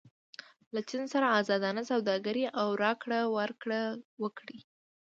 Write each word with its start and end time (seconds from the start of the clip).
له 0.73 0.81
چین 0.89 1.03
سره 1.13 1.27
ازادانه 1.39 1.81
سوداګري 1.91 2.45
او 2.61 2.67
راکړه 2.83 3.19
ورکړه 3.37 3.81
وکړئ. 4.23 4.59